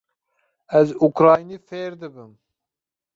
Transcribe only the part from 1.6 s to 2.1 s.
fêr